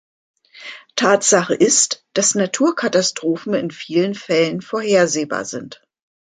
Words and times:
Tatsache 0.95 1.53
ist, 1.53 2.07
dass 2.13 2.33
Naturkatastrophen 2.33 3.53
in 3.53 3.69
vielen 3.69 4.15
Fällen 4.15 4.63
vorhersehbar 4.63 5.45
sind. 5.45 5.79